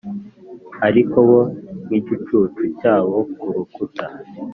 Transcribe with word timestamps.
ariko 0.87 1.17
bo, 1.29 1.39
nk'igicucu 1.85 2.63
cyabo 2.79 3.17
ku 3.39 3.47
rukuta, 3.55 4.05